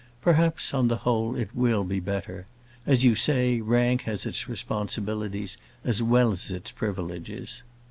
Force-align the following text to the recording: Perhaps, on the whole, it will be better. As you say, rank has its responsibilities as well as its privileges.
Perhaps, 0.19 0.73
on 0.73 0.87
the 0.87 0.95
whole, 1.05 1.35
it 1.35 1.53
will 1.53 1.83
be 1.83 1.99
better. 1.99 2.47
As 2.87 3.03
you 3.03 3.13
say, 3.13 3.61
rank 3.61 4.01
has 4.05 4.25
its 4.25 4.49
responsibilities 4.49 5.57
as 5.83 6.01
well 6.01 6.31
as 6.31 6.49
its 6.49 6.71
privileges. 6.71 7.61